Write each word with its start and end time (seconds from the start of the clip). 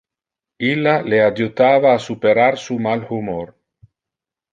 Illa 0.69 0.93
le 1.13 1.19
adjutava 1.25 1.91
a 1.97 1.99
superar 2.05 2.49
su 2.63 2.79
mal 2.87 3.05
humor. 3.19 3.53